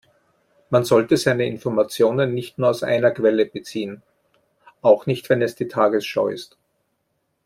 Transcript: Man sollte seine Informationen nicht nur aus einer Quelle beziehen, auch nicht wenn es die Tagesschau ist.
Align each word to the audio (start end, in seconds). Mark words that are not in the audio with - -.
Man 0.71 0.83
sollte 0.83 1.15
seine 1.15 1.45
Informationen 1.45 2.33
nicht 2.33 2.57
nur 2.57 2.69
aus 2.69 2.81
einer 2.81 3.11
Quelle 3.11 3.45
beziehen, 3.45 4.01
auch 4.81 5.05
nicht 5.05 5.29
wenn 5.29 5.43
es 5.43 5.53
die 5.53 5.67
Tagesschau 5.67 6.27
ist. 6.29 6.57